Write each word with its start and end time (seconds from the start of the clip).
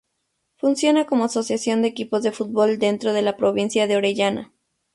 Funciona 0.55 1.05
como 1.05 1.25
asociación 1.25 1.83
de 1.83 1.89
equipos 1.89 2.23
de 2.23 2.31
fútbol 2.31 2.79
dentro 2.79 3.13
de 3.13 3.21
la 3.21 3.37
Provincia 3.37 3.85
de 3.85 3.97
Orellana. 3.97 4.51